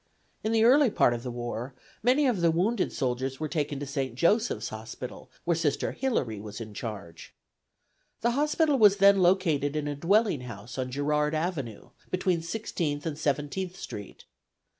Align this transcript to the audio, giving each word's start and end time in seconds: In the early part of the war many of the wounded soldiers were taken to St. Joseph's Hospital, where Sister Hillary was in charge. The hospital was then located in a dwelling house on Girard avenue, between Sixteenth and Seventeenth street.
In 0.43 0.51
the 0.51 0.63
early 0.63 0.89
part 0.89 1.13
of 1.13 1.21
the 1.21 1.29
war 1.29 1.75
many 2.01 2.25
of 2.25 2.41
the 2.41 2.49
wounded 2.49 2.91
soldiers 2.91 3.39
were 3.39 3.47
taken 3.47 3.79
to 3.79 3.85
St. 3.85 4.15
Joseph's 4.15 4.69
Hospital, 4.69 5.29
where 5.45 5.53
Sister 5.53 5.91
Hillary 5.91 6.39
was 6.41 6.59
in 6.59 6.73
charge. 6.73 7.35
The 8.21 8.31
hospital 8.31 8.79
was 8.79 8.97
then 8.97 9.19
located 9.21 9.75
in 9.75 9.87
a 9.87 9.93
dwelling 9.95 10.41
house 10.41 10.79
on 10.79 10.89
Girard 10.89 11.35
avenue, 11.35 11.91
between 12.09 12.41
Sixteenth 12.41 13.05
and 13.05 13.15
Seventeenth 13.15 13.75
street. 13.75 14.25